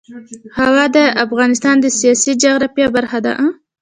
[0.59, 3.33] هوا د افغانستان د سیاسي جغرافیه برخه ده.